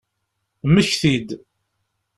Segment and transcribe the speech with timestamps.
[0.67, 1.29] Mmekti-d!